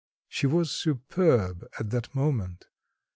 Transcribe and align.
She 0.27 0.47
was 0.47 0.71
superb 0.71 1.63
at 1.79 1.91
that 1.91 2.15
moment. 2.15 2.65